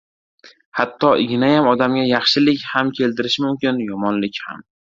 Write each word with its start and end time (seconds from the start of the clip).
•Hatto 0.77 1.11
ignayam 1.25 1.69
odamga 1.73 2.05
yaxshilik 2.13 2.65
ham 2.71 2.91
keltirishi 3.01 3.47
mumkin, 3.47 3.81
yomonlik 3.91 4.45
ham. 4.47 4.69